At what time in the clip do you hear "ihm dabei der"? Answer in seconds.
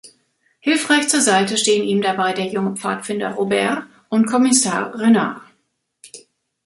1.83-2.47